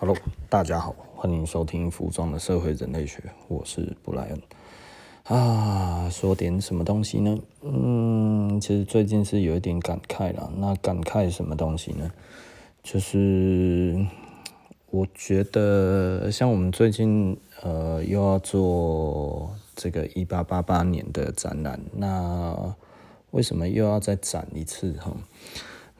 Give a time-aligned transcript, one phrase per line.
[0.00, 0.16] Hello，
[0.48, 4.40] 大家好，欢迎收听服装的社会人类学，我是布莱恩。
[5.24, 7.36] 啊，说点什么东西呢？
[7.62, 10.52] 嗯，其实最近是有一点感慨了。
[10.56, 12.12] 那感慨什么东西呢？
[12.80, 14.06] 就是
[14.92, 22.72] 我觉得，像我们最近呃又要做这个一八八八年的展览，那
[23.32, 25.12] 为什么又要再展一次哈？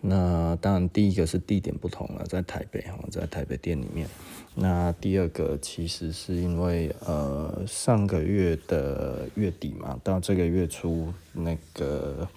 [0.01, 4.09] 那当然，第一个是地点不同了，在台北哈，在台北店里面。
[4.55, 12.29] 那第二个其实是因为呃上个月的月底嘛，到这个月初，那个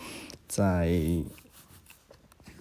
[0.48, 0.92] 在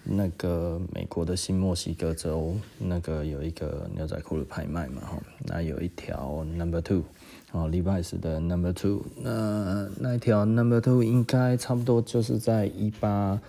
[0.03, 7.03] 那个美国的新墨西哥州，那个有一个牛仔裤的拍卖嘛哈，那有一条 Number Two
[7.51, 13.39] 哦，Levi's 的 Number Two，那那一条 Number Two 应该差不多就是在一八。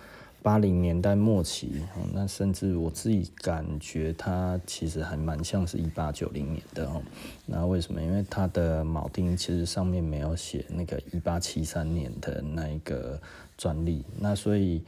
[0.43, 1.81] 八零年代末期，
[2.13, 7.01] 那甚至我自己感觉它其实还蛮像是一八九零年的哦。
[7.45, 8.01] 那为什么？
[8.01, 13.19] 因为它的铆钉其实上面没有写那个一八七三年的那一个
[13.57, 14.83] 专利，那所以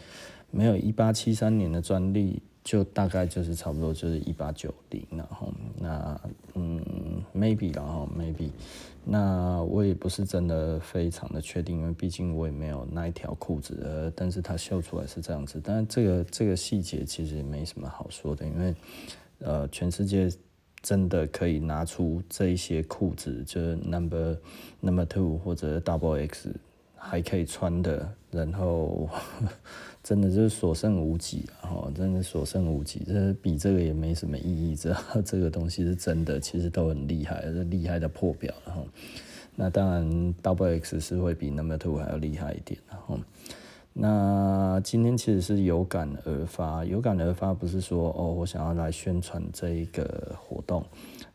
[0.52, 2.42] 没有一八七三年的专利。
[2.66, 6.20] 就大概就是差不多就是一八九零，然后那
[6.56, 6.82] 嗯
[7.32, 8.50] ，maybe 然后 maybe，
[9.04, 18.76] 那我也不是真的非常的确定，因为毕竟我也没有那一条裤子，呃，但是它秀出来是这样子，但是这个这个细节其实没什么好说的，因为
[19.42, 20.28] 呃，全世界
[20.82, 24.36] 真的可以拿出这一些裤子，就是 number
[24.80, 26.50] number two 或者 double X
[26.96, 29.08] 还可以穿的，然后。
[30.06, 31.66] 真的就是所剩无几啊！
[31.66, 34.76] 哈，真的所剩无几，这比这个也没什么意义。
[34.76, 38.84] 这这个东西是真的，其实都很厉害，是厉害的破表了哈。
[39.56, 42.80] 那当然，Double X 是会比 Number Two 还要厉害一点。
[42.88, 43.18] 哈，
[43.94, 50.86] 那今天其实是有感而发，有感而发不是说哦，我想要来宣传这一个活动，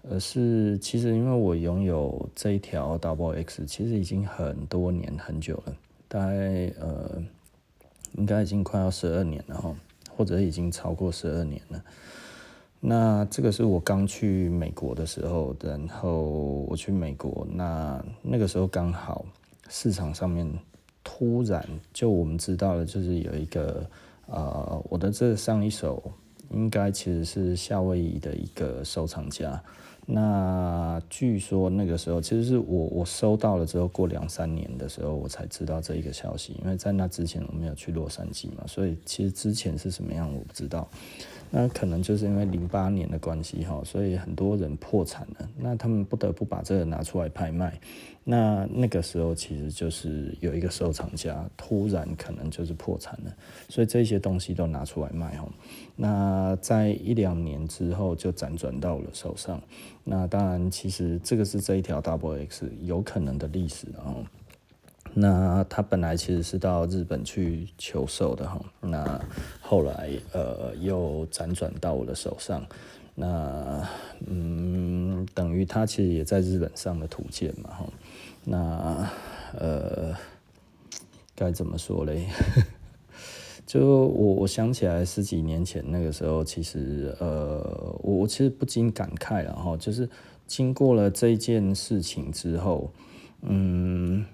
[0.09, 5.77] 而是其实因为我拥有这一条 Double X，其实已经很多年很久了，
[6.07, 7.21] 大概呃。
[8.13, 9.75] 应该已经快要十二年了哈，
[10.17, 11.83] 或者已经超过十二年了。
[12.81, 16.23] 那这个是我刚去美国的时候，然后
[16.69, 19.25] 我去美国，那那个时候刚好
[19.69, 20.51] 市场上面
[21.05, 21.63] 突然
[21.93, 23.85] 就我们知道了，就是有一个
[24.27, 26.03] 呃，我的这上一手
[26.51, 29.63] 应该其实是夏威夷的一个收藏家。
[30.13, 36.59] 那据说那个时候，其实是我我收到了之后，过两三年的时候，我才知道这一个消息。
[36.63, 40.89] 因为在那之前我没有去洛杉矶嘛，所以其实之前是什么样我不知道。
[41.51, 47.79] 那可能就是因为零八年的关系哈，所以很多人破产了，那他们不得不把这个拿出来拍卖。
[48.23, 53.35] 那那个时候其实就是有一个收藏家突然可能就是破产了，
[53.69, 55.49] 所以这些东西都拿出来卖哈。
[55.97, 59.61] 那在一两年之后就辗转到了手上。
[60.05, 64.15] 那当然，其实这个是这一条 Double X 有可能的历史啊。
[65.13, 69.21] 那他本来其实是到日本去求售的哈，那
[69.61, 72.65] 后来呃又辗转到我的手上，
[73.17, 73.85] 那
[74.27, 77.87] 嗯等于他其实也在日本上的图鉴嘛哈，
[78.45, 79.11] 那
[79.59, 80.15] 呃
[81.35, 82.29] 该怎么说嘞？
[83.67, 87.59] 就我我想起来十几年前那个时候，其实呃
[88.03, 90.09] 我我其实不禁感慨了哈，就是
[90.47, 92.93] 经过了这件事情之后，
[93.43, 94.25] 嗯。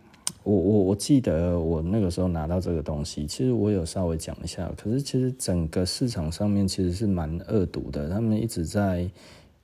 [0.46, 9.10] 我我我记得我那个时候拿到这个东西，其实我有稍微讲一下，可是其实整个市场上面其实是蛮恶毒的，他们一直在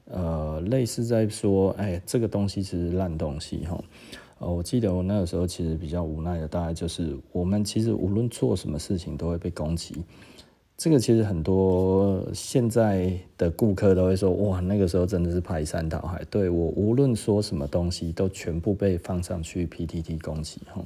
[0.06, 3.80] 呃类似在说，哎，这个东西其实烂东西哈。
[4.40, 9.94] 呃，我记得我那个时候其实比较无奈的，大概就是我们其实无论做什么事情都会被攻击。
[10.82, 16.20] 这个其实很多现在的顾客都会说，哇，那个时候真的是排山倒海。
[16.28, 20.82] 对，我无论说什么东西，都全部被放上去 PTT 攻击哈。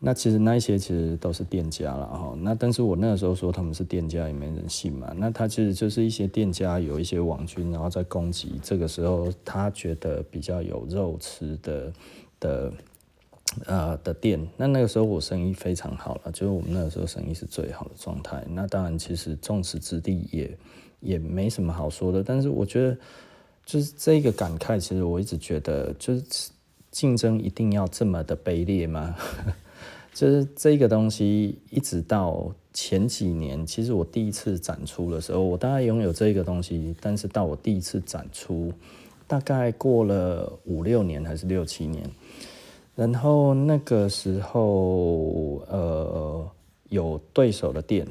[0.00, 2.36] 那其实那一些其实都是店家了哈。
[2.42, 5.14] 那但是我那个时候说他们是店家，也没人信嘛。
[5.16, 8.60] 那他其实就是一些店家有一些网军，然后在攻击。
[8.62, 11.90] 这个时候他觉得比较有肉吃的
[12.38, 12.70] 的。
[13.66, 18.44] 呃的店，那那个时候我生意非常好了，就是我们那个时候生意是最好的状态。
[18.50, 20.58] 那当然，其实众矢之的也
[21.00, 22.22] 也没什么好说的。
[22.22, 22.96] 但是我觉得，
[23.64, 26.50] 就是这个感慨，其实我一直觉得，就是
[26.90, 29.14] 竞争一定要这么的卑劣吗？
[30.12, 38.72] 就是这个东西，一直到前几年，其实我第一次展出的时候，我大概拥有这个东西，但是到我第一次展出，
[39.26, 42.08] 大概过了五六年还是六七年。
[42.96, 46.48] 然后那个时候，呃，
[46.90, 48.06] 有对手的店，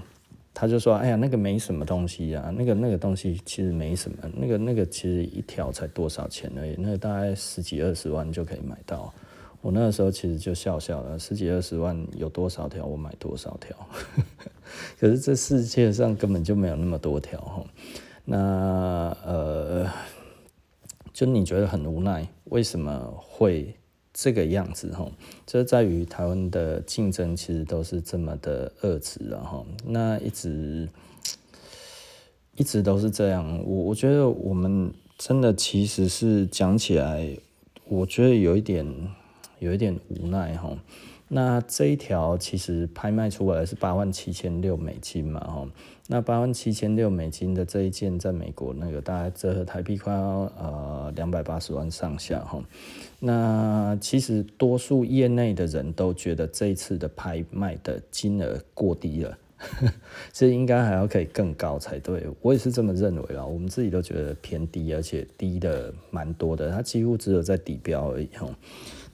[0.53, 9.13] 他就说：“哎呀，那个没什么东西啊，那个那个东西其实没什么，那个那个其实一条才多少钱而已，那个大概十几二十万就可以买到。”
[9.61, 13.73] 我那个时候其实就笑笑了，十几二十万有多少条我买多少条，
[14.99, 17.63] 可是这世界上根本就没有那么多条哈。
[18.25, 19.89] 那呃，
[21.13, 23.73] 就你觉得很无奈，为什么会
[24.13, 25.11] 这个样子哈？
[25.45, 30.87] 这在于台湾的竞争其实都是这么的恶质了哈，那一直
[32.55, 33.61] 一直都是这样。
[33.65, 37.37] 我我觉得我们真的其实是讲起来，
[37.87, 38.85] 我觉得有一点。
[39.59, 40.77] 有一点无奈哈，
[41.29, 45.65] 那这一条其实拍卖出来是八万七千六美金嘛哈，
[46.07, 50.19] 那八万七千六美金的这一件在美国那个大概折合台币快要
[50.59, 52.61] 呃两百八十万上下哈，
[53.25, 59.37] 那其实多数业内的人都觉得这一次的拍卖的金额过低了，
[60.33, 68.27] 这应该还要可以更高才对，我也是这么认为啊，我们自己都觉得偏低，而且低的蛮多的，它几乎只有在底标而已。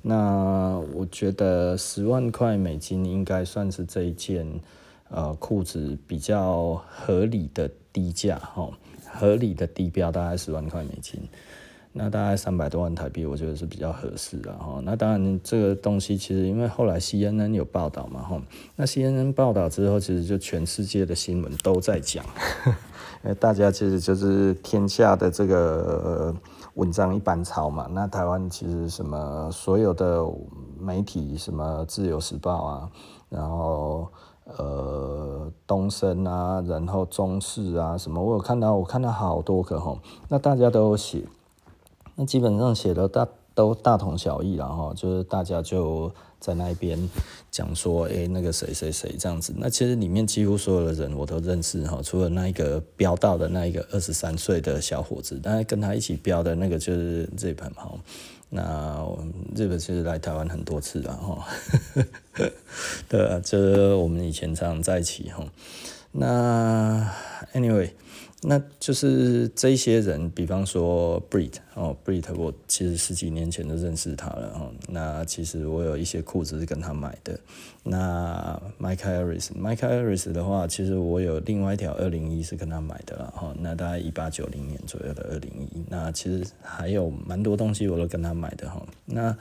[0.01, 4.47] 那我觉得十万块美金应该算是这一件
[5.09, 8.71] 呃裤子比较合理的低价哈，
[9.05, 11.21] 合理的低标大概十万块美金，
[11.91, 14.79] 那大概三百多万台币，我觉得是比较合适的哈。
[14.83, 18.41] 那当然这个东西其实因为后来 CNN 有报道嘛哈，
[18.75, 22.23] 那 CNN 报道之后，其实就全世界的新闻都在讲，
[23.39, 26.35] 大家其实就是天下的这个。
[26.75, 30.25] 文章一般抄嘛，那台湾其实什么所有的
[30.79, 32.89] 媒体，什么自由时报啊，
[33.27, 34.07] 然后
[34.45, 39.99] 呃东森啊，然后中视啊，什么我有看到，我看到好多个吼，
[40.29, 41.25] 那大家都写，
[42.19, 43.25] 那基本上写的大
[43.55, 46.11] 都大同小异，了哈就是大家就。
[46.39, 46.97] 在那边
[47.51, 57.91] 讲说，哎、那个谁谁谁这样子，那其实里面几乎所有的人我都认识哈，除了那一个标到的那一个二十三岁的小伙子，但是跟他一起标的那个就是日本哈，
[58.47, 59.05] 那
[59.53, 61.45] 日本其实来台湾很多次了哈，
[63.09, 65.43] 对啊，这我们以前常常在一起哈，
[66.13, 67.05] 那
[67.53, 67.89] anyway。
[68.41, 74.71] 那就是这些人，比方说 Brit 哦，Brit 我其实十几年前就认识他了哦。
[74.87, 77.37] 那其实我有一些裤子是跟他买的。
[77.83, 83.53] 那 Mike Harris，Mike Harris 的话，其实我有另外一条二零一是跟他买的了哈。
[83.59, 85.83] 那大概一八九零年左右的二零一。
[85.89, 88.81] 那其实还有蛮多东西我都跟他买的哈。
[89.05, 89.35] 那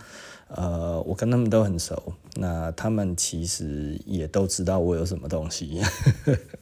[0.48, 2.14] 呃，我跟他们都很熟。
[2.34, 5.80] 那他们其实也都知道我有什么东西。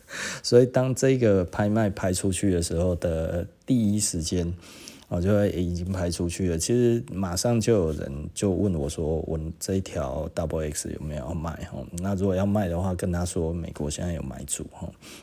[0.42, 4.52] 所以当这个拍卖拍出去的时候的第一时间，
[5.08, 6.58] 我就已经拍出去了。
[6.58, 11.68] 其实马上就有人就问我说：“我这一条 Double X 有没有要卖？”，
[11.98, 14.64] 那如果要卖的话，跟他说美国现在有买主，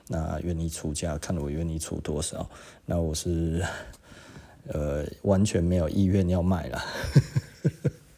[0.07, 2.49] 那愿意出价，看我愿意出多少。
[2.85, 3.63] 那我是
[4.67, 6.83] 呃完全没有意愿要卖了。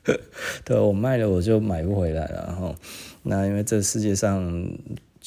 [0.65, 2.75] 对，我卖了我就买不回来了。
[3.23, 4.67] 那因为这世界上。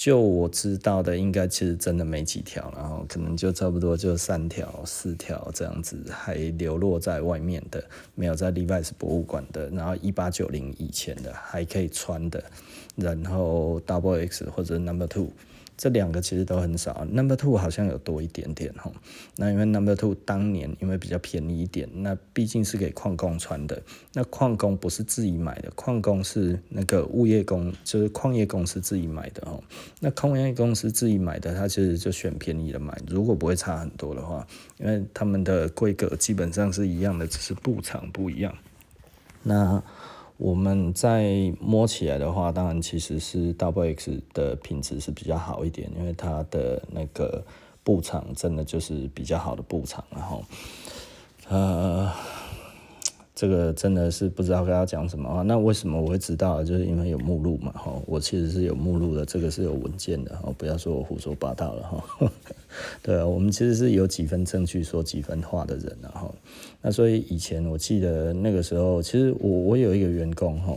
[0.01, 7.83] 就我知道的，应该其实真的没几条，然后可能就差不多就三条、四条这样子，还流落在外面的，
[8.15, 12.41] 没有在 Levi's 博物馆的，然后一八九零以前的还可以穿的，
[12.95, 15.33] 然后 Double X 或者 Number Two。
[15.79, 18.91] 这两个其实都很少，Number Two 好像有多一点点哈。
[19.37, 23.81] 那因为 Number Two 当年因为比较便宜一点，那毕竟是给矿工穿的。
[24.13, 29.63] 那矿工不是自己买的，矿工是那个物业工，就是矿业公司自己买的哦。
[30.01, 34.45] 那矿业公司自己买的，他其实就选便宜的买，如果不会差很多的话，
[34.79, 38.53] 因为他们的规格基本上是一样的，只是布长不一样。
[39.45, 39.81] 那
[40.39, 47.45] 我们在摸起来的话，当然其实是 Double X 的品质是比较好一点，因为它的那个
[47.85, 50.43] 布厂真的就是比较好的布厂，然后，
[51.49, 52.11] 呃。
[53.41, 55.43] 这个真的是不知道该要讲什么啊？
[55.43, 56.65] 那为什么我会知道？
[56.65, 62.33] 就是因为有目录嘛，哈，我其实是有目录的，这个是有文件的，哈，不要说我胡说八道了，哈。
[63.01, 66.35] 对啊，我们其实是有几分证据说几分话的人，然后，
[66.83, 70.77] 那所以以前我记得那个时候，其实我我有一个员工，哈，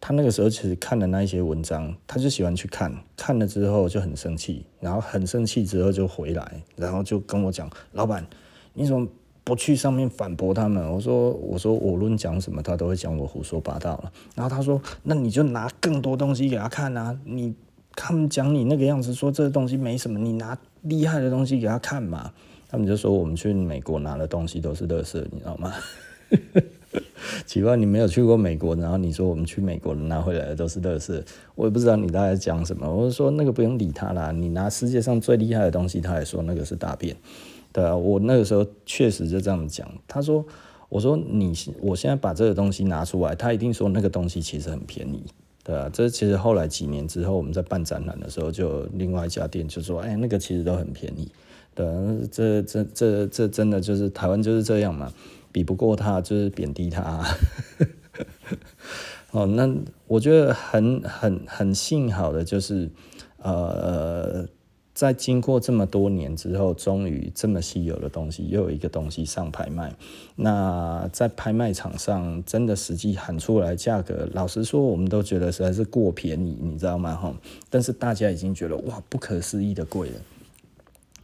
[0.00, 8.26] 他那个时候其实看了那一些文章，他就喜欢去看，看了之后就很生气，然后很生气之后就回来，然后就跟我讲，老板，
[8.74, 9.06] 你怎么？
[9.44, 14.12] 不去上面反驳他们，我说我说我论讲什么，他都会讲我胡说八道了。
[14.36, 17.18] 然后他说，那你就拿更多东西给他看啊！
[17.24, 17.52] 你
[17.96, 22.32] 他们讲你那个样子，说这东西没什么，你拿厉害的东西给他看嘛。
[22.72, 25.74] 他们就说我们去美国拿的东西都是垃圾，你知道吗？
[27.46, 31.22] 奇怪，你没有去过美国，然后你说我们去美国拿回来的都是垃圾，
[31.54, 32.90] 我也不知道你大概讲什么。
[32.90, 37.14] 我就说那个不用理他啦，你拿世界上最厉害的东西，他还说那个是大便。
[37.72, 39.86] 对啊，我那个时候确实就这样讲。
[40.08, 40.42] 他说，
[40.88, 45.22] 我说你，我现在把这个东西拿出来，他一定说那个东西其实很便宜。
[45.62, 51.30] 对啊，这其实后来几年之后，我们在办展览的时候，就另外一家店就说，哎，那个其实都很便宜。
[51.74, 51.86] 对，
[52.30, 55.12] 这这这这真的就是台湾就是这样嘛，
[55.50, 57.24] 比不过他就是贬低他。
[59.32, 59.72] 哦，那
[60.06, 62.90] 我觉得很很很幸好的就是，
[63.38, 64.46] 呃。
[64.94, 69.94] 在经过这么多年之后，终于这么稀有的东西又有一个东西上拍卖。
[70.36, 77.16] 那在拍卖场上，真的实际喊出来价格，老实说，我们都觉得实在是过便宜，你知道吗？
[77.16, 77.34] 哈，
[77.70, 80.16] 但是大家已经觉得哇，不可思议的贵了。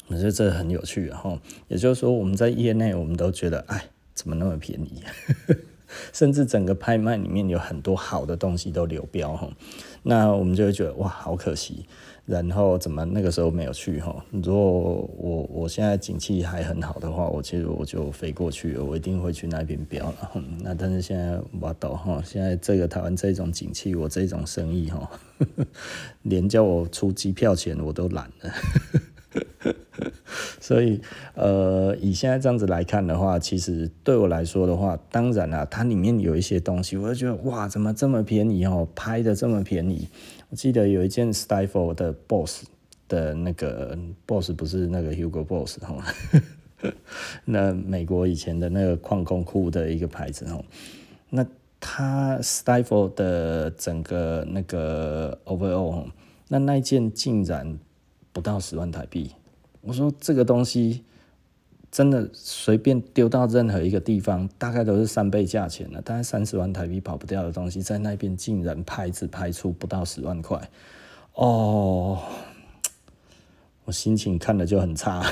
[0.08, 1.38] 我觉得这很有趣哈。
[1.68, 3.84] 也就是说，我们在业内，我们都觉得，哎，
[4.14, 5.02] 怎么那么便宜？
[6.12, 9.48] 甚至整个拍卖里面有很多好的东西都流标哈。
[10.02, 11.86] 那我们就会觉得哇，好可惜。
[12.26, 14.22] 然后怎么那个时候没有去哈？
[14.30, 14.62] 如果
[15.16, 20.30] 我我现在景气还很好的话，我其实我就飞过去，我一定会去那边标了。
[20.60, 25.10] 那但是现在我懂哈，现在这个台湾这种景气，我这种生意哈，
[26.24, 28.52] 连叫我出机票钱我都懒了。
[30.60, 31.00] 所以
[31.34, 38.88] 呃，以现在这样子来看的话，其实对我来说的话，当然啦，它里面有一些东西，我就觉得哇，怎么这么便宜哦？
[38.94, 40.08] 拍的这么便宜。
[40.50, 42.64] 我记得有一件 s t i f l e 的 Boss
[43.08, 46.02] 的那个 Boss 不是那个 Hugo Boss 哈，
[47.44, 50.62] 那美国以前的那个矿工裤的一个牌子哈，
[51.30, 51.44] 那
[51.80, 56.06] 它 s t i f l e 的整个那个 Overall，
[56.48, 57.78] 那那一件竟然
[58.32, 59.32] 不到十万台币，
[59.88, 61.02] 我说这个东西。
[61.90, 66.02] 真的随便丢到任何一个地方，大概都是三倍价钱了。
[66.02, 70.60] 大概三十万台币跑不掉的东西，在那边竟然拍只拍出不到十万块，
[71.32, 72.18] 哦，
[73.86, 75.24] 我心情看了就很差。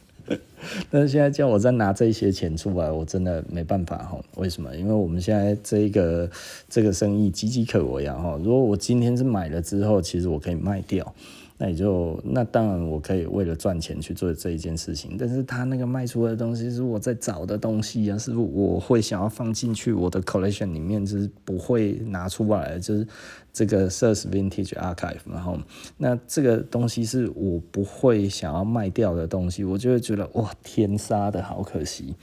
[0.90, 4.20] 但是现在叫我再拿这些钱出来，我真的没办法哈。
[4.36, 4.76] 为什么？
[4.76, 6.30] 因为我们现在这个
[6.68, 8.38] 这个生意岌岌可危啊哈。
[8.44, 11.14] 如果我今天是买了之后，其实我可以卖掉。
[11.62, 23.06] 那也就那当然，我可以为了赚钱去做这一件事情，但是他那个卖出的东西是我在找的东西啊，是我会想要放进去我的 collection 里面，就是不会拿出来，就是
[23.52, 25.58] 这个 Sears Vintage Archive，然后
[25.98, 32.14] 那这个东西是我不会想要卖掉的东西，我就会觉得哇，天杀的好可惜，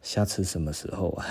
[0.00, 1.26] 下次什么时候啊？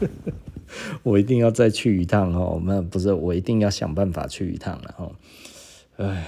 [1.02, 5.12] 我一定要再去一趟哦，那不是我一定要想办法去一趟了哦。
[6.00, 6.24] 唉，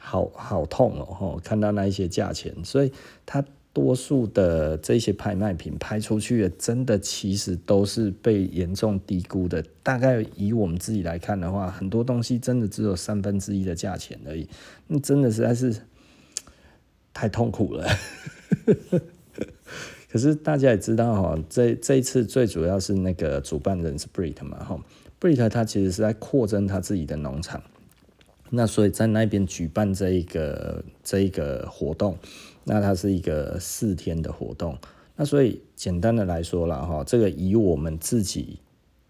[0.00, 1.40] 好好痛哦！
[1.44, 2.90] 看到那一些价钱，所以
[3.24, 9.64] 它多数的这些拍卖品拍出去的，真的其实都是被严重低估的。
[9.84, 14.48] 大概以我们自己来看的话，很多东西真的只有三分之一的价钱而已。
[14.88, 15.76] 那真的实在是
[17.14, 17.86] 太痛苦了。
[20.10, 24.80] 可是大家也知道哈，这这一次最主要是那个主办人是 Brit 嘛，哈
[25.20, 27.62] ，Brit 他其实是在扩增他自己的农场。
[28.50, 32.16] 那所以在那边举办这一个这一个活动，
[32.64, 34.78] 那它是一个四天的活动。
[35.16, 38.58] 那所以简单的来说了哈，这个以我们自己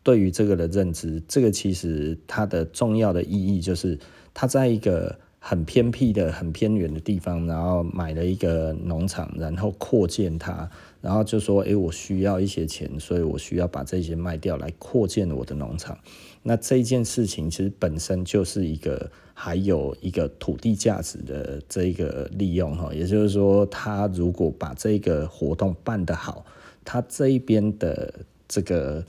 [0.03, 3.99] 对于这个的认知，这个其实它的重要的意义就是，
[4.33, 10.69] 它在一个很偏僻的、很偏远的地方，然后买了一个农场，然后扩建它，
[11.01, 15.97] 然后就说，诶，我需要一些钱，所以我需要把这些卖掉来扩建我的农场。
[16.43, 26.45] 那这件事情其实本身就是一个还有一个土地价值的这一个利用哈，也就是说，他如果把这个活动办得好，
[26.85, 28.13] 他这一边的
[28.49, 29.05] 这个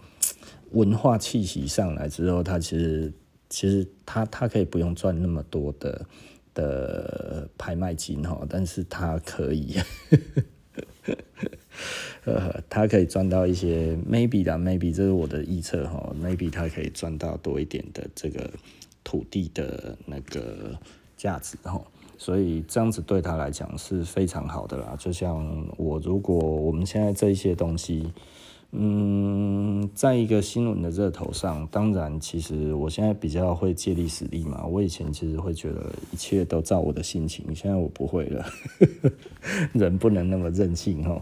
[0.74, 3.12] 文化气息上来之后，他其实
[3.50, 6.06] 其实他他可以不用赚那么多的
[6.54, 9.77] 的拍卖金哈，但是他可以。
[12.25, 18.51] 呃，他可以赚到一些 maybe 的 maybe，这是我的预测哈，maybe 他可以赚到多一点的这个
[19.04, 20.77] 土地的那个
[21.16, 21.82] 价值哈，
[22.18, 24.96] 所以这样子对他来讲是非常好的啦。
[25.00, 28.12] 就像我，如果我们现在这一些东西。
[28.72, 34.66] 嗯，在一个新闻的热头上，当然，其实我现在比较会借力使力嘛。
[34.66, 38.46] 我以前其实会觉得一切都照我的心情，现在我不会了，
[39.74, 41.20] 人不能那么任性哈。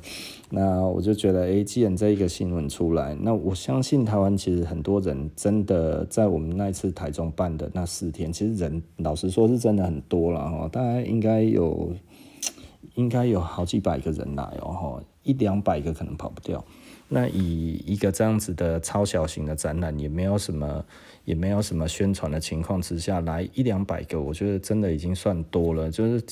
[0.49, 11.93] 那我就觉得，哎，既然这一个新闻出来，那我相信台湾其实很多人真的在我们那一次台中办的那四天，其实人老实说是真的很多了哈，大概应该有。
[12.93, 16.63] 应该有好几百个人来哦，一两百个可能跑不掉。
[17.07, 20.83] 那以一个这样子的超小型的展览，也没有什么，
[21.23, 25.91] 也没有什么宣传的情况之下，来一两百个，我觉得真的已经算多了。
[25.91, 26.23] 就是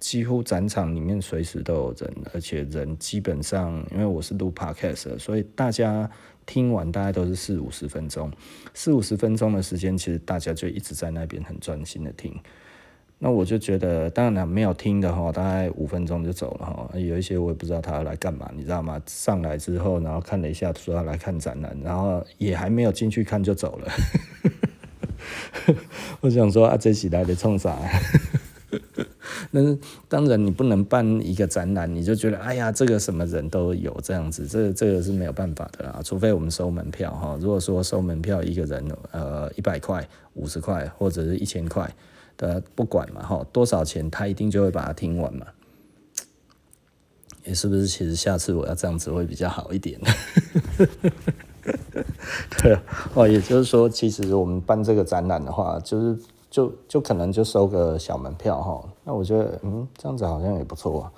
[0.00, 6.10] 几乎展场里面随时都有人，而且人基本上，因为我是录 podcast，所以大家
[6.46, 8.32] 听完大概都是四五十分钟，
[8.74, 12.34] 四五十分钟的时间，其实大家就一直在那边很专心的听。
[13.24, 16.90] 那我就觉得，当然没有听的话，大概五分钟就走了哈。
[16.98, 19.00] 有一些我也不知道他要来干嘛，你知道吗？
[19.06, 23.92] 上来之后，然后看了一下，说要来看展览，然后也还没有进去看就走了。
[26.20, 27.78] 我想说啊，这起来的冲啥？
[29.54, 36.00] 但是当然你不能办一个展览，你就觉得哎呀，这个什么人都有这样子，这这个是没有办法的啦。
[36.02, 41.88] 除非我们收门票哈，如果说收门票一个人呃一百块、五十块或者是一千块。
[42.42, 45.46] 呃，不管嘛，哈，多少钱他一定就会把它听完嘛。
[47.44, 47.86] 也是不是？
[47.86, 50.00] 其实下次我要这样子会比较好一点。
[52.58, 52.76] 对，
[53.14, 56.18] 哦，也就是说，其实我们办这个展览的话，就是
[56.50, 58.84] 就就可能就收个小门票哈。
[59.04, 61.12] 那我觉得，嗯，这样子好像也不错啊。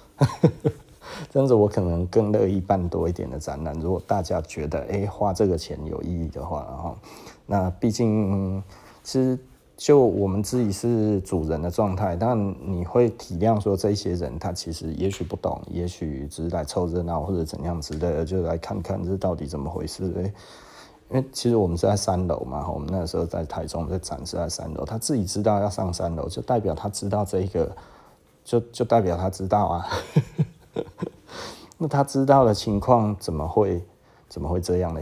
[1.33, 3.75] 这样子我可能更乐意办多一点的展览。
[3.81, 6.99] 如果大家觉得，哎，花这个钱有意义的话，然后，
[7.47, 8.63] 那毕竟
[9.03, 9.39] 其实。
[9.77, 20.05] 就我们自己是主人的状态，但你会体谅说这些人他其实也许不懂，也许只是来凑热闹或者怎样之类的，就来看看这到底怎么回事。
[21.11, 27.77] 因为其实我们是在三楼嘛，我们那时候在台中在展示在三楼，他自己知道要上三楼，就代表他知道这一个，
[28.45, 29.87] 就就代表他知道啊。
[31.77, 33.85] 那他知道的情况怎么会
[34.29, 35.01] 怎么会这样呢？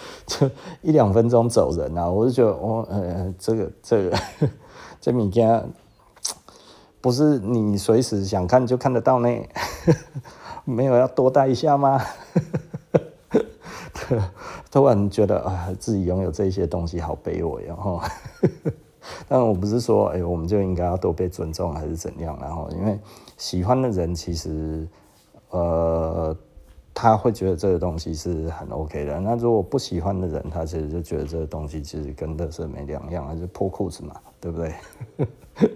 [0.26, 0.50] 就
[0.82, 2.08] 一两分钟走人啊！
[2.08, 4.18] 我就觉得，哦，呃，这个这个
[5.00, 5.62] 这物件
[7.00, 9.28] 不是你随时想看就看得到呢？
[10.64, 12.00] 没有要多待一下吗？
[14.70, 18.00] 突然觉得啊，自己拥有这些东西好卑微哦。
[19.28, 22.36] 但我不是说，哎，我们就应该要多被尊重还是怎样？
[22.40, 22.98] 然后，因为
[23.36, 24.86] 喜欢的人其实，
[25.50, 26.36] 呃。
[26.94, 29.18] 他会觉得这个东西是很 OK 的。
[29.18, 34.72] 那如果不喜欢的人，他其实就觉得这个东西其实跟乐色没两样，还是破裤子嘛，对不对？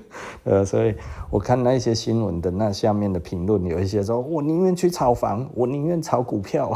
[0.44, 0.94] 呃，所以
[1.28, 6.72] 我看那些新闻的那下面的评论，有一些说：“我宁愿去炒房，我宁愿炒股票。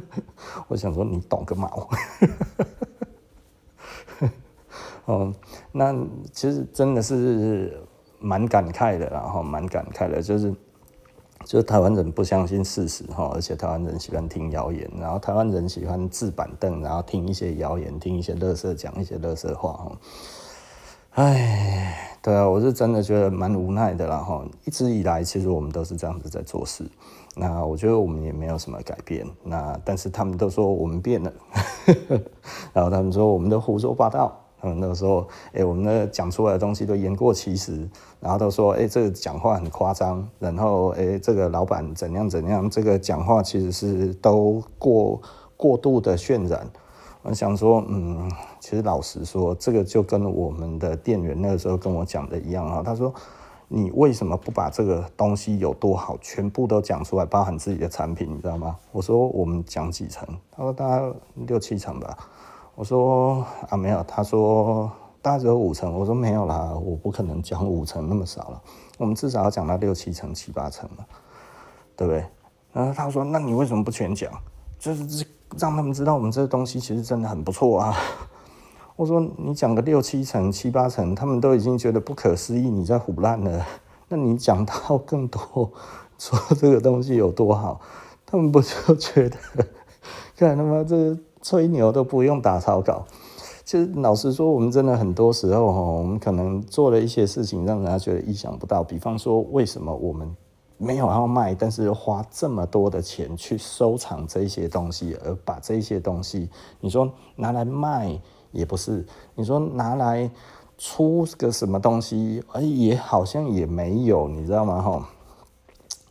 [0.68, 1.88] ”我想说，你懂个毛？
[5.06, 5.32] 哦，
[5.72, 5.94] 那
[6.32, 7.82] 其实真的是
[8.18, 10.54] 蛮感慨的，然后蛮感慨的，就是。
[11.44, 19.92] 就是台湾人不相信事实哈，而且台湾人喜欢听谣言，然后台湾人喜欢置板凳，然后听一些谣言，听一些垃圾，讲一些垃圾话哈。
[21.14, 24.44] 哎，对啊，我是真的觉得蛮无奈的啦哈。
[24.64, 26.84] 一直以来，其实我们都是这样子在做事，
[27.34, 29.26] 那我觉得我们也没有什么改变。
[29.42, 31.32] 那但是他们都说我们变了，
[32.74, 34.38] 然后他们说我们都胡说八道。
[34.62, 45.20] 嗯，那个时候，哎、我们那讲出来的东西都言过其实，然后都说，哎、这个讲话很夸张，然后，哎、这个老板怎样怎样，这个讲话其实是都过
[45.56, 46.66] 过度的渲染。
[47.22, 52.82] 我想说，嗯，其实老实说，这个就跟我们的店员那个时候跟我讲的一样啊。
[52.84, 53.12] 他说，
[53.68, 58.76] 你为什么不把这个东西有多好，全部都讲出来，包含自己的产品，你知道吗？
[58.92, 61.12] 我说我们讲几层，他说大概
[61.46, 62.16] 六七层吧。
[62.78, 64.88] 我说啊，没有，他说
[65.20, 65.92] 大概只有五成。
[65.98, 68.62] 我说没有啦，我不可能讲五成那么少了，
[68.98, 71.04] 我们至少要讲到六七成、七八成嘛，
[71.96, 72.24] 对不对？
[72.72, 74.30] 然后他说，那你为什么不全讲？
[74.78, 75.26] 就是
[75.58, 77.96] 让他们知道我们这个东西其实真的很不错啊。
[78.94, 83.66] 我说你讲个六七成、七八成，他们都已经觉得不可思议，你在唬烂了。
[84.06, 85.72] 那你讲到更多，
[86.16, 87.80] 说这个东西有多好，
[88.24, 89.36] 他们不就觉得，
[90.36, 91.18] 看他妈这。
[91.40, 93.04] 吹牛都不用打草稿，
[93.64, 98.82] 其实老实说，我们真的很多时候哈，我们可能做了一些事情，让人家觉得意想不到。
[98.82, 100.34] 比方说，为什么我们
[100.76, 106.48] 没有要卖，但是花这么多的钱去收藏这些东西，而把这些东西，
[106.80, 108.18] 你说拿来卖
[108.52, 110.30] 也不是，你说拿来
[110.76, 114.80] 出个什么东西，哎，也好像也没有，你知道吗？
[114.80, 115.08] 哈，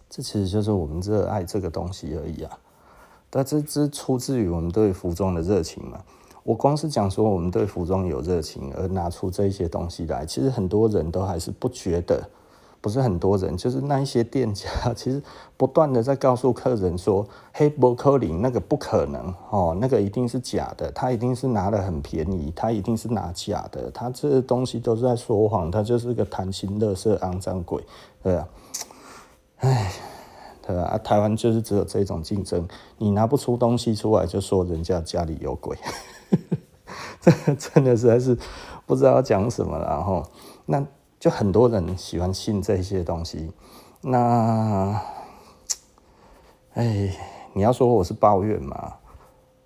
[0.09, 2.57] 这其实就是我们热爱这个东西而已啊。
[3.29, 5.99] 但这这出自于我们对服装的热情嘛？
[6.43, 12.23] 我光是讲说我们对服装有热情，而拿出这些东西来，其实很多人都还是不觉得，
[12.79, 15.21] 不是很多人，就是那一些店家，其实
[15.57, 27.83] 不断的在告诉客人说，黑波克林那个不可能哦，那个一定是假的，他一定是拿的很便宜，他一定是拿假的，他这东西都是在说谎，他就是个贪心、乐色、肮脏鬼，
[28.23, 28.47] 对啊。
[29.57, 29.91] 哎，
[30.75, 30.83] 对？
[30.83, 35.77] 啊，台湾就是只有这种竞争，你拿不出东西出来，就说人家家里有鬼，
[37.21, 38.37] 这 真的实在是
[38.85, 39.87] 不知道讲什么了。
[39.87, 40.23] 然后，
[40.65, 40.85] 那
[41.19, 43.51] 就很多人喜欢信这些东西。
[44.01, 45.01] 那，
[46.73, 47.15] 哎，
[47.53, 48.93] 你要说我是抱怨嘛？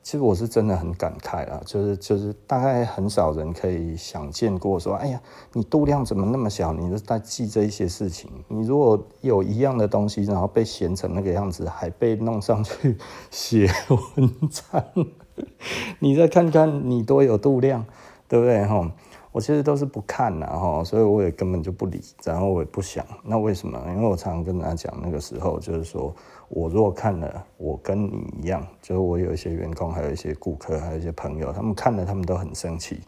[0.04, 5.22] 其实我是真的很感慨啦，就是就是大概很少人可以想见过说，哎呀，
[5.54, 6.74] 你度量怎么那么小？
[6.74, 8.32] 你是在记这一些事情？
[8.48, 12.98] 你如果有一样的东西，然后被闲成那个样子，还被弄上去
[13.30, 13.70] 写
[14.16, 14.84] 文章，
[16.00, 17.86] 你再看看你多有度量，
[18.28, 18.66] 对不对？
[18.66, 18.92] 哈。
[19.34, 23.06] 我其实都是不看的哈，所以我也根本就不理，然后我也不想。
[23.24, 23.82] 那为什么？
[23.96, 26.14] 因为我常常跟大家讲，那个时候就是说，
[26.54, 33.00] 我如果看了，我跟你一样，就是我有一些员工，还有一些顾客，还有一些朋友，他们看了，他们都很生气，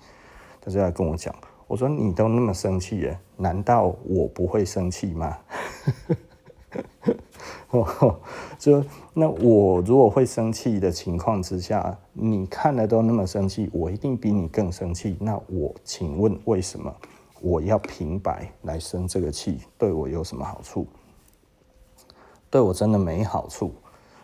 [0.62, 1.36] 他就来跟我讲，
[1.67, 5.38] 我说你都那么生气耶，难道我不会生气吗？
[8.58, 8.82] 就
[9.13, 15.17] 那我如果会生气的情况之下，你看了都那么生气，我一定比你更生气。
[15.19, 16.95] 那我请问为什么
[17.41, 19.60] 我要平白来生这个气？
[19.77, 20.88] 对我有什么好处？
[22.53, 23.73] 对我真的没好处。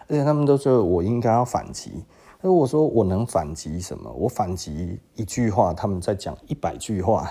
[0.08, 2.06] 而且他们都说我应该要反击。
[2.42, 4.08] 那我说我能反击什么？
[4.12, 7.28] 我反击一句话，他们在讲一百句话。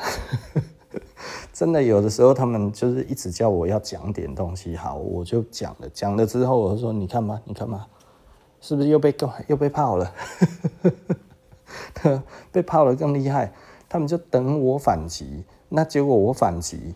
[1.54, 5.88] 真的有的时候，他们就是一直叫我要讲点东西，好，我就讲了。
[5.90, 7.86] 讲了之后，我就说：“你看嘛，你看嘛，
[8.60, 10.12] 是不是又被更又被泡了？
[12.50, 13.52] 被泡了更厉害。”
[13.88, 16.94] 他们就等我反击，那结果我反击，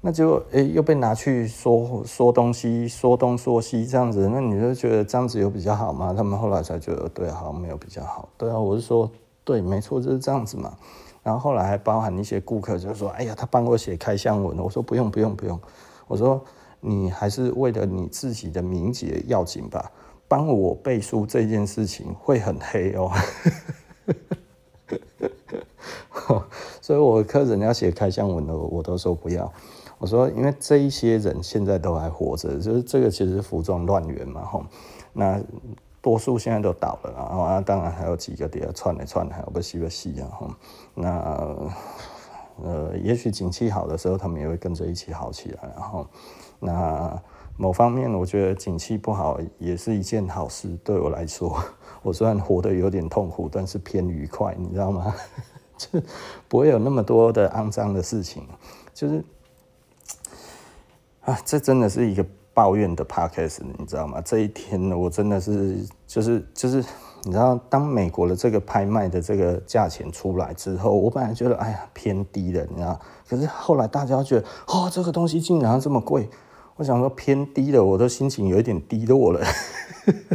[0.00, 4.28] 那结果诶又被拿去说说东西，说东说西这样子。
[4.32, 6.14] 那你就觉得这样子有比较好吗？
[6.16, 8.28] 他们后来才觉得对，好像没有比较好。
[8.36, 9.10] 对啊，我是说
[9.42, 10.76] 对，没错，就是这样子嘛。
[11.24, 15.58] 然后后来还包含一些顾客，就说：“哎呀，他帮我写开箱文。”我说：“不用，不用，不用。”
[16.06, 16.40] 我说
[16.78, 19.90] ：“你还是为了你自己的名节要紧吧，
[20.28, 23.10] 帮我背书这件事情会很黑哦。
[26.80, 29.52] ”所以，我客人要写开箱文的，我都说不要。
[29.98, 34.64] 我说：“因为这一些人现在都还活着，就是这个其实是服装乱源嘛，吼。
[35.12, 35.40] 那。”
[36.02, 40.30] 多数现在都倒了，然后啊，当然还有几个底下串来串，还有不细不细啊。
[40.94, 41.10] 那
[42.62, 45.68] 呃，也许景气好的时候，他们也会跟着一起好起来。
[45.76, 46.06] 然后，
[46.60, 47.20] 那
[47.56, 50.68] 某方面，我觉得景气不好也是一件好事。
[50.84, 51.60] 对我来说，
[52.02, 55.12] 我虽然活得有点痛苦，但是偏愉快，你知道吗？
[55.76, 56.00] 就
[56.46, 58.46] 不会有那么多的肮脏的事情。
[58.94, 59.24] 就是
[61.26, 62.24] 啊，这真的是一个。
[62.56, 64.18] 抱怨的 podcast 你知道吗？
[64.24, 66.82] 这一天呢，我真的是就是就是，
[67.24, 76.30] 你知道，当美国的这个拍卖的这个价钱出来之后，我本来觉得哎呀偏低了，你知道，可是后来大家觉得哦，这个东西竟然这么贵，
[76.76, 79.46] 我想说偏低了，我的心情有一点低落了，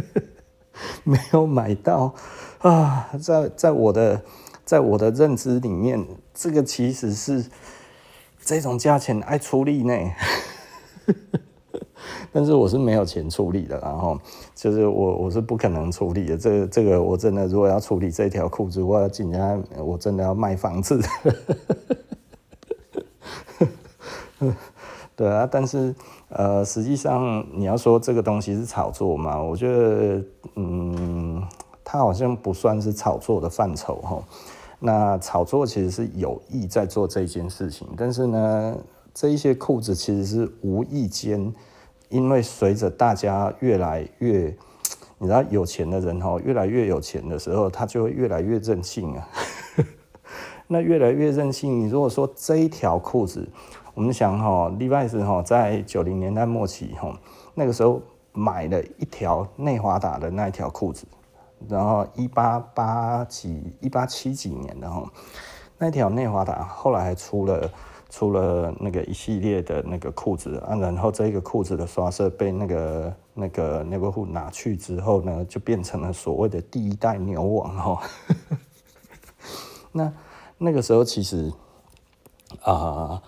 [1.02, 2.14] 没有买到
[2.60, 4.22] 啊，在在我的
[4.64, 7.46] 在我的认知里面，这个其实是
[8.40, 9.92] 这种价钱爱出力呢。
[12.32, 14.18] 但是我是没有钱处理的，然后
[14.54, 16.36] 就是我我是不可能处理的。
[16.36, 21.00] 这个这个我真的如果要处理这条裤子，我要进家我真的要卖房子。
[25.14, 25.94] 对啊，但是
[26.30, 29.40] 呃，实际上你要说这个东西是炒作嘛？
[29.40, 30.24] 我觉得
[30.56, 31.40] 嗯，
[31.84, 34.20] 它好像不算是炒作的范畴哈。
[34.80, 38.76] 那炒作其实是有意在做这件事情，但是呢，
[39.14, 41.52] 这一些裤子其实是无意间。
[42.08, 44.54] 因为随着大家越来越，
[45.16, 49.26] 你知道有钱的人哈，越来越有钱的时候，他就会越来越任性啊。
[50.68, 53.48] 那越来越任性，你如果说这一条裤子，
[53.94, 57.18] 我们想哈，Levi's 哈，在九零年代末期哈，
[57.54, 61.06] 那个时候买了一条内华达的那一条裤子，
[61.66, 65.10] 然后一八八几、一八七几年的哈，
[65.78, 67.70] 那条内华达后来还出了。
[68.12, 78.02] 出了那个一系列的那个裤子啊，然后这一个裤子的刷色被那个那个 Neighborhood 拿去之后呢，就变成了所谓的第一代牛王哈。
[79.92, 80.12] 那
[80.58, 81.50] 那个时候其实
[82.60, 83.22] 啊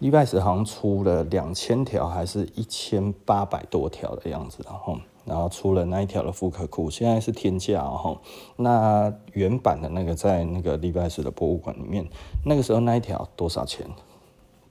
[0.00, 8.18] ，Levi's 好像出了两千条还是一千八百多条的样子，然后然后出了那一条的复刻裤，现在是天价哈。
[8.56, 12.08] 那原版的那个在那个 Levi's 的博物馆里面，
[12.42, 13.86] 那个时候那一条多少钱？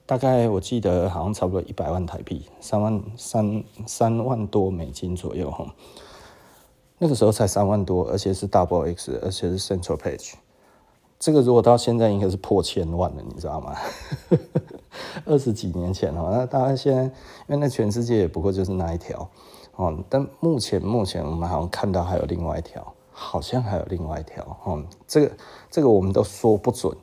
[0.06, 5.66] 大概我记得好像差不多一百万台币，三万三三万多美金左右哈。
[6.98, 10.34] 那个时候才三万多，而且是 Double X，而且是 Central Page。
[11.18, 13.74] 这个如果到现在应该是破千万了，你知道吗？
[15.24, 17.10] 二十几年前哦，那当然现在，因
[17.48, 19.28] 为那全世界也不过就是那一条
[19.76, 19.96] 哦。
[20.10, 24.84] 但目前目前我们好像看到还有另外一条，好像还有另外一条哦。
[25.06, 25.32] 这个
[25.70, 26.94] 这个我们都说不准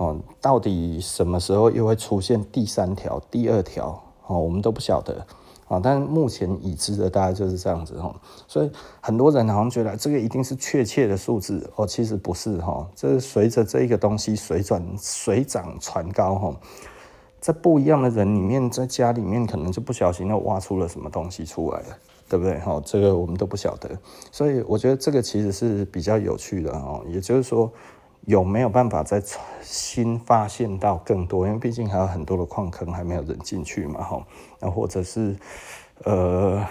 [0.00, 5.26] 哦，到底什么时候又会出现第三条、第二条哦，我们都不晓得。
[5.68, 8.12] 啊，但目前已知的大概就是这样子哈，
[8.48, 16.56] 所以很多人好像觉得这个一定是确切的数字哦，其实不是哈，这随着这个东西水转水涨船高哈，
[17.38, 22.82] 在不一样的人里面，在家里面可能就不小心又挖出了什么东西出来了，对不对哈？
[22.84, 23.90] 这个我们都不晓得，
[24.32, 27.70] 所以我觉得这个其实是比较有趣的哦，也就是说。
[28.26, 29.22] 有没有办法再
[29.62, 31.46] 新发现到更多？
[31.46, 34.26] 因为毕竟还有很多的矿坑还没有人进去嘛，哈。
[34.58, 35.36] 那或者是
[36.04, 36.64] 呃，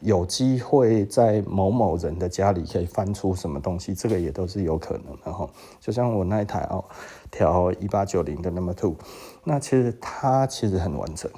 [0.00, 5.48] 有机会在某某人的家里可以翻出什么东西，这个也都是有可能的哈。
[5.80, 6.84] 就像我那一台哦，
[7.30, 8.96] 调一八九零的 Number Two，
[9.42, 11.30] 那其实它其实很完整，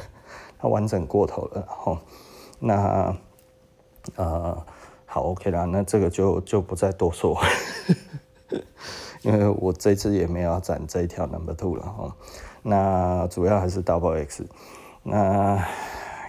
[0.58, 2.00] 它完整过头了哈。
[2.58, 3.14] 那
[4.14, 4.64] 呃，
[5.04, 7.38] 好 OK 啦，那这个就就不再多说。
[9.22, 12.16] 因为我这次也没有要斩这一条 number two 了哈，
[12.62, 14.46] 那主要还是 double X，
[15.02, 15.66] 那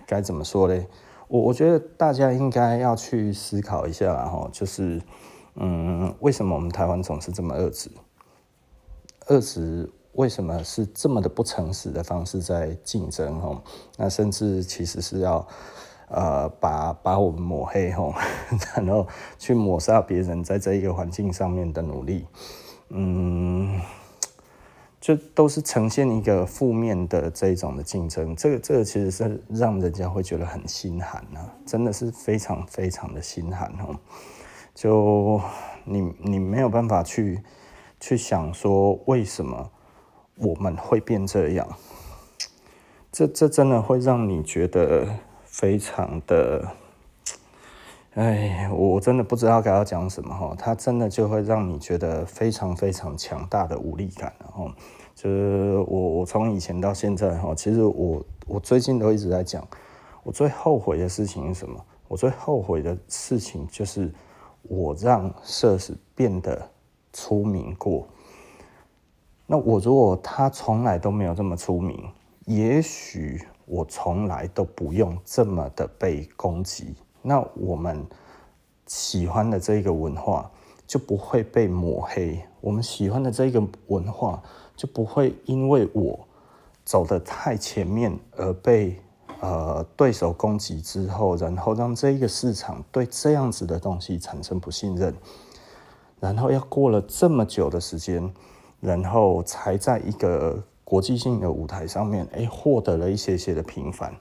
[0.05, 0.85] 该怎么说呢？
[1.27, 5.01] 我我觉得大家应该要去思考一下哈，就是
[5.55, 7.91] 嗯，为什么我们台湾总是这么恶质？
[9.27, 13.61] 恶质为什么是这么的不诚实的方式在竞争哈？
[13.97, 15.45] 那甚至其实是要
[16.07, 18.13] 呃把把我们抹黑吼，
[18.75, 22.25] 然后去抹杀别人在这一个环境上面的努力。
[22.89, 23.81] 嗯，
[25.01, 33.99] 就都是呈现一个负面的这种的竞争，这个这个其实是让人家会觉得很心寒啊，真的是非常非常的心寒哦。
[34.73, 35.41] 就
[35.83, 37.41] 你你没有办法去
[37.99, 39.69] 去想说为什么
[40.35, 41.67] 我们会变这样，
[43.11, 45.07] 这这真的会让你觉得
[45.57, 46.71] 非常的。
[48.13, 54.69] 哎，我真的不知道该要讲什么哈，它真的就会让你觉得非常非常强大的无力感，然后
[55.15, 59.67] 就是我我从以前到现在哈，其实我我最近都一直在讲，
[60.21, 61.83] 我最后悔的事情是什么？
[62.07, 64.11] 我最后悔的事情就是
[64.61, 66.69] 我让社死变得
[67.13, 68.07] 出名过。
[69.47, 72.03] 那我如果他从来都没有这么出名，
[72.45, 76.95] 也许我从来都不用这么的被攻击。
[77.21, 78.07] 那我们
[78.87, 80.49] 喜欢的这个文化
[80.87, 84.41] 就不会被抹黑，我们喜欢的这个文化
[84.75, 86.25] 就不会因为我
[86.85, 88.97] 走得太前面而被
[89.41, 95.13] 呃对手攻击之后，然后让这一个市场对这样子的东西产生不信任，
[96.21, 98.33] 然后要过了这么久的时间，
[98.79, 104.15] 然后才在一个国际性的舞台上面，哎，获得了一些些的平凡。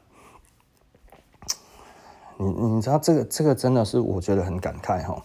[2.39, 5.23] 你你知道这个这个真的是我觉得很感慨哈，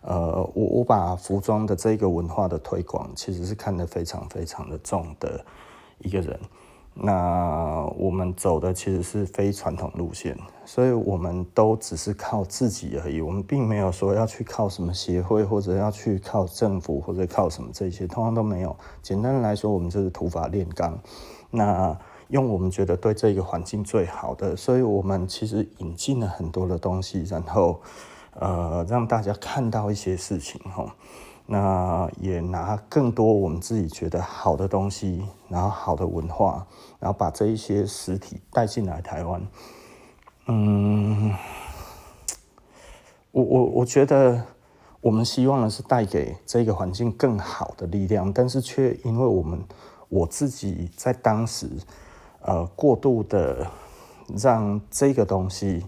[0.00, 5.46] 呃，我我把服装的这个文化的推广其实是看得非常非常的重的
[5.98, 6.40] 一个人，
[6.94, 18.76] 那我们走的其实是非传统路线，所以我们都只是靠自己而已，我们并没有说要去靠什么协会或者要去靠政府或者靠什么这些，通常都没有。
[19.00, 20.98] 简单的来说，我们就是土法炼钢。
[21.50, 21.96] 那
[22.28, 27.80] 用我们觉得对这个环境最好的，所以我们其实引进了很多的东西，然后
[28.38, 30.60] 呃让大家看到一些事情。
[31.46, 36.66] 那也拿更多我们自己觉得好的东西，然后好的文化，
[36.98, 39.42] 然后把这一些实体带进来台湾。
[40.46, 41.34] 嗯，
[43.30, 44.42] 我我我觉得
[45.00, 49.62] 我们希望的是带给这个环境更好的力量，但是却因为我们
[50.08, 51.68] 我自己在当时。
[52.44, 53.64] 呃，过度的
[54.36, 55.86] 让这个东西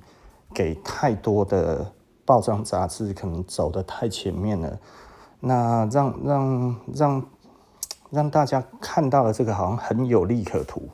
[0.55, 1.93] 给太多的
[2.25, 4.79] 报章杂志可能走得太前面了，
[5.44, 7.26] 那让让让
[8.11, 10.88] 让大家看到了这个好像很有利可图，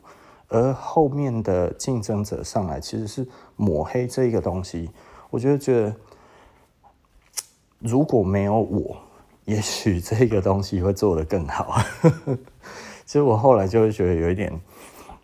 [0.49, 4.89] 而后面的竞争者上来其实是抹黑这个东西。
[5.29, 5.95] 我觉得觉得
[7.79, 8.97] 如果没有我，
[9.45, 11.77] 也许这个东西会做得更好。
[13.05, 14.59] 其实我后来就会觉得有一点。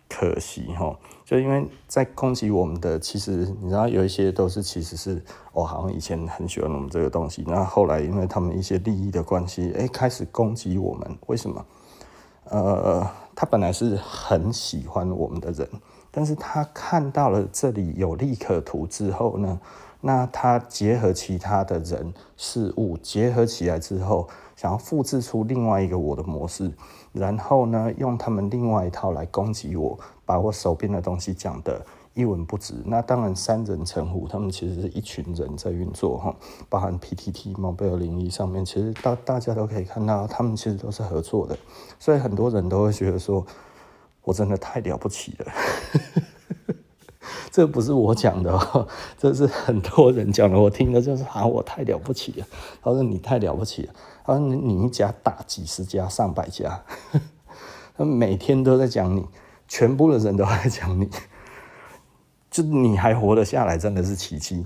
[0.09, 11.17] 可惜哈，就因为在攻击我们的，其实你知道有一些都是其实是我、好像以前很喜欢我们这个东西，那后来因为他们一些利益的关系，哎，开始攻击我们。
[11.25, 11.65] 为什么？
[12.45, 15.67] 呃，他本来是很喜欢我们的人，
[16.11, 19.59] 但是他看到了这里有利可图之后呢，
[19.99, 26.71] 那他结合其他的人事物结合起来之后，想要复制出另外一个我的模式，
[27.11, 32.75] 然后呢，用他们另外一套来攻击我，把我手边的东西讲得一文不值。
[32.85, 36.35] 那当然，三人成虎，他们其实是一群人在运作哈，
[36.69, 41.57] 包含 PTT、猫背二零一上面，其实大大家都可以看到，他们其实都是合作的，
[41.97, 43.45] 所以很多人都会觉得说，
[44.23, 45.45] 我真的太了不起了。
[47.49, 48.87] 这不是我讲的，
[49.17, 50.59] 这是很多人讲的。
[50.59, 52.45] 我听的就是啊，我太了不起了。
[52.83, 53.93] 他说你太了不起了。
[54.23, 56.83] 他说你一家打几十家、上百家，
[57.97, 59.25] 他每天都在讲你，
[59.67, 61.09] 全部的人都在讲你，
[62.51, 64.65] 就你还活得下来，真的是奇迹。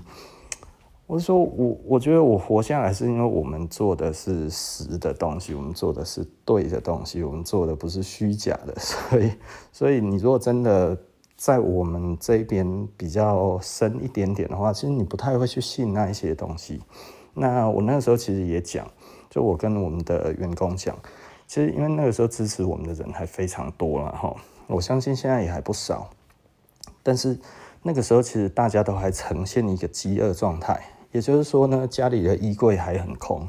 [1.06, 8.74] 我说我，我觉得我活下来是因为我们做的是实的东西，我们做的是对的东西，我们做的不是虚假的。
[8.80, 9.32] 所以，
[9.72, 10.96] 所以你如果真的。
[11.34, 16.80] 在我们这边比较深一点点的话，其实你不太会去信那一些东西。
[17.34, 18.86] 那我那个时候其实也讲，
[19.28, 20.96] 就我跟我们的员工讲，
[21.48, 24.32] 其实因为那个时候支持我们的人还非常多了哈，
[24.72, 26.10] 我相信现在也还不少。
[27.02, 27.38] 但是
[27.82, 30.82] 那个时候其实大家都还呈现一个饥饿状态，
[31.12, 33.48] 也就是说呢，家里的衣柜还很空。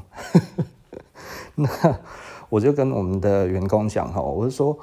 [1.56, 1.68] 那
[2.48, 4.78] 我就跟我们的员工讲哈，我就说，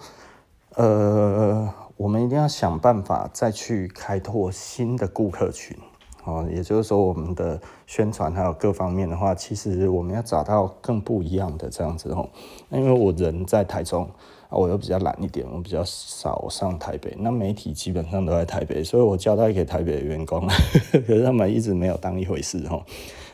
[0.76, 1.74] 呃。
[1.98, 5.78] 我们一定要想办法再去开拓新的顾客群，
[6.24, 12.28] 哦，也就是说，我们的宣传还有各方面的话，其实我们要找到更不一样的这样子哦。
[12.70, 14.10] 那因为我人在台中
[14.52, 17.16] 啊，我又比较懒一点，我比较少上台北。
[17.18, 20.46] 那媒体基本上都在台北，所以我交代给台北的员工，
[20.92, 22.86] 可是他们一直没有当一回事哈。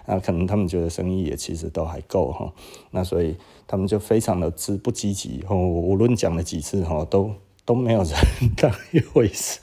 [0.05, 2.53] 那可能他们觉得生意也其实都还够哈。
[2.91, 3.35] 那所以
[3.67, 5.57] 他们就非常的之不积极哦。
[5.57, 7.31] 无论讲了几次哈，都。
[7.67, 8.15] 都没有人
[8.55, 9.59] 当一回事。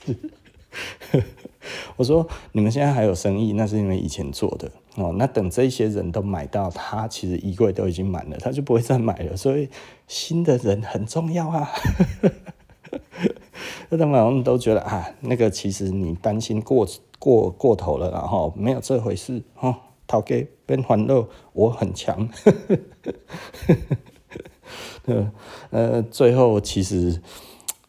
[1.96, 5.14] 我说你们现在还有生意，那是因为以前做的哦。
[5.16, 9.37] 那等这些人都买到，他其实衣柜都已经满了，他就不会再买了。
[9.37, 9.68] 所以
[10.07, 11.68] 新的人很重要啊。
[13.90, 16.87] 那他们都觉得啊，那个其实你担心过
[17.18, 19.74] 过过头了，然后没有这回事哦。
[20.07, 22.28] 讨给变欢乐，我很强。
[25.70, 27.20] 呃，最后其实。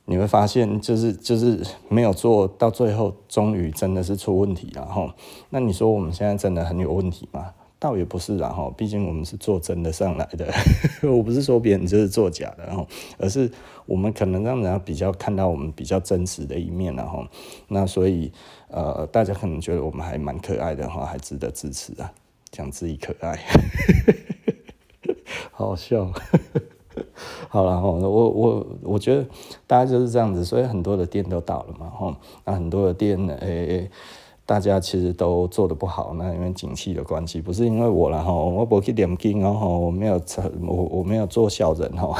[0.06, 5.14] 你会发现，就是就是没有做到最后，终于真的是出问题了哈。
[5.50, 7.52] 那你说我们现在真的很有问题吗？
[7.78, 10.48] 倒也不是啦哈，毕竟我们是做真的上来的。
[11.04, 12.88] 我不是说别人就是做假的哈，
[13.20, 13.52] 而是
[13.86, 17.28] 我们可能让人家比较看到我们比较真实的一面了哈。
[17.68, 18.32] 那所以
[18.70, 22.12] 呃，大家可能觉得我们还蛮可爱的哈，还值得支持啊。
[22.52, 23.38] 讲自己可爱，
[25.52, 26.10] 好好笑。
[27.50, 29.26] 好了哈，我我我觉得
[29.68, 32.18] 大家就是这样子，所以很多的店都倒了嘛哈。
[32.44, 33.92] 那很多的店呢，诶、欸，
[34.46, 40.22] 大家其实都做得不好，那因为景气的关系，不是因为我了吼，我不去点金哦，我没有
[40.62, 42.16] 我我没有做小人吼，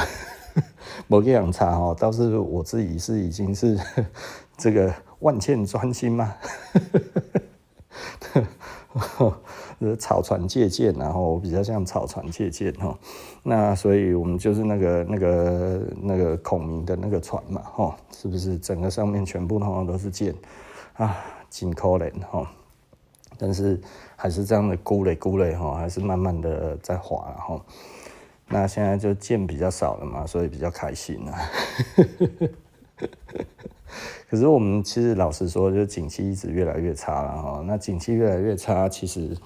[1.06, 3.78] 没这样差哈，倒是我自己是已经是
[4.56, 6.34] 这个万箭穿心嘛。
[9.80, 12.96] 就 是草船借箭，然后我比较像草船借箭哈，
[13.42, 20.34] 那所以我们就是那个那个那个孔明的那个船嘛哈，是不是整个上面全部通通都是箭
[20.94, 21.16] 啊？
[21.48, 22.50] 真可怜哈，
[23.38, 23.80] 但是
[24.16, 27.60] 还是这样的咕嘞咕嘞哈，还是慢慢的在滑哈。
[28.48, 31.38] 那现在就箭比较少了嘛，所以比较开心啊。
[34.28, 37.62] 可是我们其实老实说，就是景气一直越来越差了哈。
[37.66, 39.36] 那景气越来越差，其实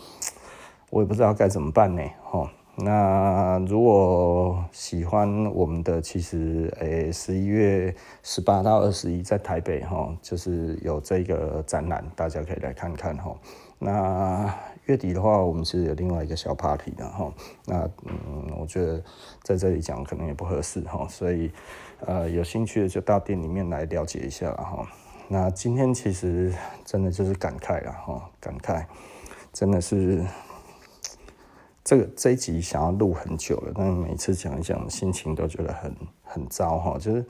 [0.89, 2.51] 我也不知道该怎么办呢哈。
[2.77, 13.37] 那如果喜欢我们的，其实诶，十一月十八到二十一在台北哈，就是有这个展览，大家可以来看看哈。
[13.79, 14.55] 那
[14.87, 17.31] 月底的话，我们其实有另外一个小 party 的哈。
[17.67, 19.03] 那嗯，我觉得
[19.43, 21.51] 在这里讲可能也不合适哈，所以。
[22.07, 24.87] 呃，有兴趣的就到店里面来了解一下哈。
[25.29, 26.53] 那今天其实
[26.85, 28.85] 真的就是感慨了哈，感慨
[29.53, 30.25] 真的是
[31.85, 36.99] 这个这一集想要录很久了，但是每次讲一讲，心情都觉得很很糟哈。
[36.99, 37.25] 就是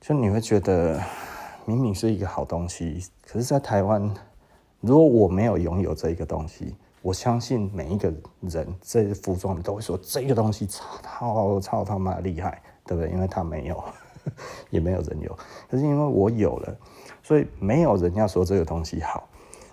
[0.00, 1.00] 就你会觉得
[1.64, 4.12] 明明是一个好东西，可是，在台湾，
[4.80, 12.60] 如果我没有拥有这一个东西，我相信每一个人这服装都会说这个东西超超超他妈厉害。
[12.86, 13.10] 对不对？
[13.10, 13.82] 因为他没有，
[14.70, 15.36] 也没有人有，
[15.70, 16.76] 可是因为我有了，
[17.22, 19.28] 所以没有人要说这个东西好。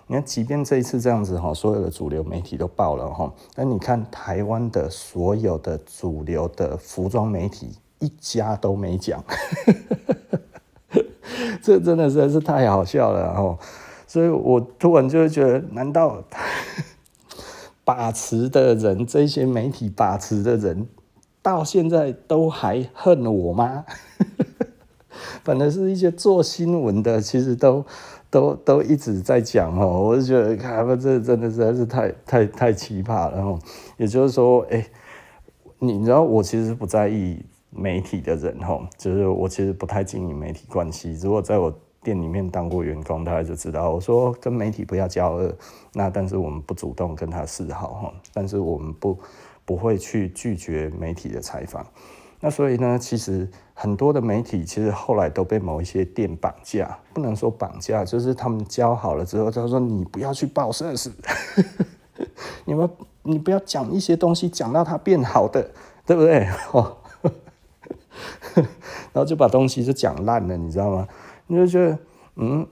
[0.06, 9.22] 你看，即便这一次这样子哈，所有的主流媒体都报了哈，那你看台湾的所有的主流的服装媒体一家都没讲，
[11.62, 13.56] 这真的实在是太好笑了哈。
[14.08, 16.24] 所以我突然就会觉得，难道
[17.84, 20.88] 把持的人，这些媒体把持的人，
[21.42, 23.84] 到现在都还恨我吗？
[25.44, 27.84] 反正是一些做新闻的，其实都
[28.30, 33.58] 都都一直在讲哦，我就觉得，他们，这真的实在是太太太奇葩了。
[33.96, 34.86] 也就是说，哎，
[35.78, 41.12] 你知道，我其实不在意媒体的人哈，就是我其实不太经营媒体关系。
[41.22, 41.72] 如果在我
[42.02, 45.52] 店里面当过员工，大家就知道，我说跟媒体不要交恶。
[45.92, 49.18] 那但是我们不主动跟他示好哈，但是我们不
[49.70, 51.86] 不会去拒绝媒体的采访。
[52.40, 61.12] 那所以呢，其实很多的媒体其实后来都被某一些店绑架，不能说绑架，就是他们交好了之后，他说你不要去报社死，
[62.66, 62.90] 你们
[63.22, 65.70] 你不要讲一些东西讲到它变好的，
[66.04, 66.48] 对不对？
[66.72, 66.96] 哦，
[69.14, 71.06] 然后就把东西就讲烂了，你知道吗？
[71.46, 71.96] 你就觉得
[72.34, 72.66] 嗯。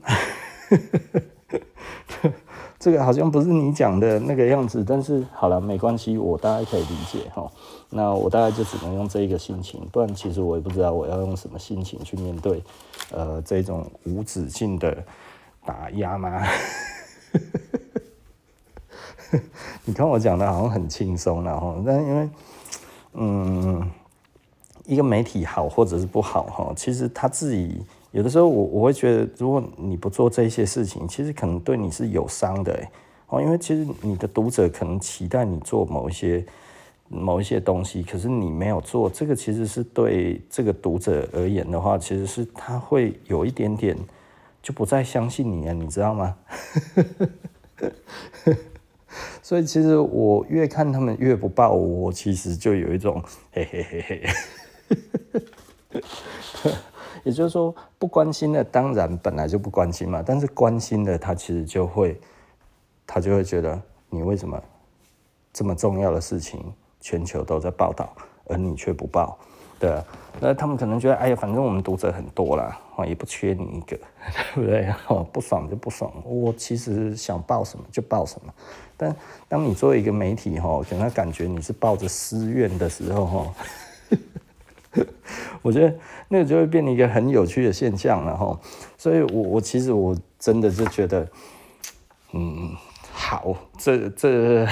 [2.79, 7.51] 这个好像不是你讲的那个样子，但是好了，没关系，我大概可以理解哈。
[7.89, 12.63] 那我大概就只能用这一个心情，不然其实我也不知道我要用什么心情去面对，
[13.11, 15.03] 呃，这种无止境的
[15.65, 16.47] 打压吗？
[19.83, 22.29] 你看我讲的好像很轻松了哈，但因为，
[23.13, 23.91] 嗯，
[24.85, 27.83] 一个媒体好或者是不好哈，其实他自己。
[28.11, 32.77] 有的时候我我会觉得，如果你不做这些事情，其实可能对你是有伤的
[33.27, 36.43] 哦，因为其实你的读者可能期待你做某一些
[37.07, 43.95] 某一些东西，可是你没有做，这个其实是对这个读者而言的话，其实是他会有一点点
[44.61, 46.35] 就不再相信你了，你知道吗？
[49.41, 54.23] 所以其实我越看他们越不报我，我其实就有一种嘿嘿嘿嘿。
[57.23, 62.19] 也就是说，不关心的当然本来就不关心嘛，但是关心的他其实就会，
[63.05, 64.61] 他就会觉得你为什么
[65.51, 66.63] 这么重要的事情
[66.99, 68.11] 全球都在报道，
[68.45, 69.37] 而你却不报，
[69.79, 70.03] 对啊，
[70.39, 73.97] 那他们可能觉得，哎呀，反正我们读者很多啦，也不缺你一个，
[74.55, 74.93] 对不对？
[75.31, 78.53] 不爽就不爽，我其实想报什么就报什么，
[78.95, 79.15] 但
[79.47, 83.53] 当你作为一个媒体哈，给他感觉你是抱着私怨的时候哈。
[85.61, 85.95] 我觉得
[86.27, 88.59] 那个就会变成一个很有趣的现象了哈，
[88.97, 91.27] 所以我我其实我真的就觉得，
[92.33, 92.75] 嗯，
[93.11, 94.65] 好，这这，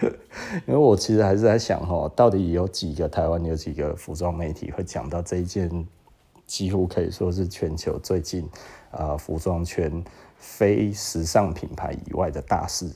[0.66, 5.86] 因为我其实还是在想哈，到底有几个台湾有几个服装媒体会讲到这一件
[6.46, 8.48] 几乎可以说是全球最近
[8.90, 10.02] 啊、服装圈
[10.38, 12.90] 非时尚品牌以外的大事。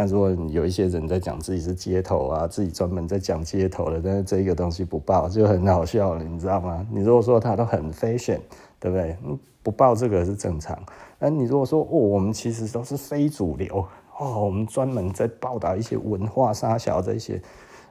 [0.00, 6.86] 那如果有一些人在讲自己是街头啊，自己专门在讲街头的，但是这个东西不报就很好笑了，你知道吗？
[6.92, 8.38] 你如果说他都很 fashion，
[8.78, 9.16] 对不对？
[9.60, 10.78] 不报这个是正常。
[11.18, 13.84] 那你如果说哦，我们其实都是非主流
[14.20, 17.42] 哦，我们专门在报道一些文化沙小这些，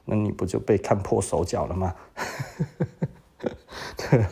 [0.06, 1.94] 那你不就被看破手脚了吗？
[3.98, 4.24] 对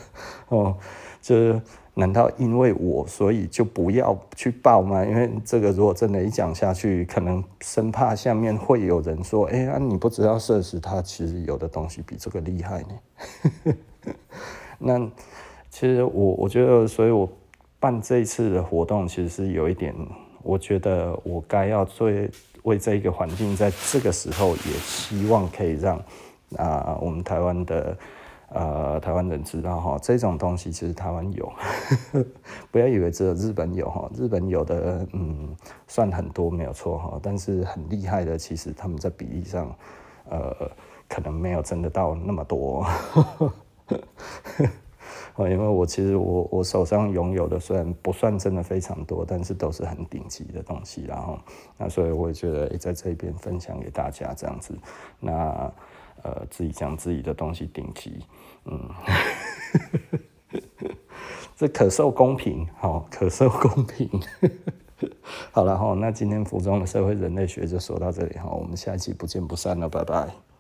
[0.49, 0.75] 哦，
[1.21, 1.61] 就是。
[1.99, 5.03] 难道因为我，所以就不要去报吗？
[5.03, 13.75] 因为这个如果真的一讲下去，可能生怕下面会有人说：“哎呀，你不知道设施它其实有的东西比这个厉害呢。
[14.79, 14.99] ”那
[15.71, 17.27] 其实我我觉得，所以我
[17.81, 19.95] 办这一次的活动，其实是有一点，
[20.43, 22.11] 我觉得我该要做
[22.65, 25.97] 为这一个环境，在这个时候也希望可以让
[26.59, 27.97] 啊、我们台湾的。
[28.49, 31.53] 呃，台湾人知道哈，这种东西其实台湾有，
[32.71, 35.55] 不要以为只有日本有哈，日本有的嗯
[35.89, 39.77] 算很多没有错哈，但是很厉害的其实他们在比例上，
[40.31, 40.55] 呃，
[41.09, 42.87] 可能没有真的到那么多，
[45.39, 51.37] 因为我其实我我手上拥有的虽然不算真的非常多，但是都是很顶级的东西，然后
[51.77, 54.73] 那所以我觉得也在这边分享给大家这样子，
[55.19, 55.73] 那。
[56.27, 58.19] 呃，自己将自己的东西顶级，
[58.65, 58.91] 嗯，
[61.55, 64.11] 这可受公平，好，可受公平。
[65.53, 70.47] 好了哈，那今天服装的社会人类学就说到这里哈，我们下一期不见不散了，拜拜。